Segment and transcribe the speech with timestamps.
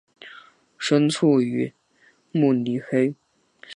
[0.79, 1.71] 生卒于
[2.31, 3.13] 慕尼黑。